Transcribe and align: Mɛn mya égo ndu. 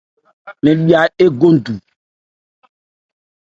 Mɛn 0.63 0.77
mya 0.87 1.01
égo 1.23 1.47
ndu. 1.55 1.73